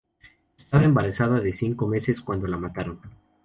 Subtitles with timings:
[0.57, 2.99] Estaba embarazada de cinco meses cuando la mataron.